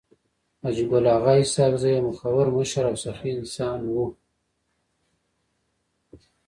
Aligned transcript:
حاجي 0.63 0.83
ګل 0.91 1.05
اغا 1.15 1.33
اسحق 1.43 1.73
زی 1.81 1.89
يو 1.95 2.01
مخور 2.07 2.45
مشر 2.55 2.83
او 2.89 2.95
سخي 3.03 3.31
انسان 3.33 3.77
وو. 3.83 4.05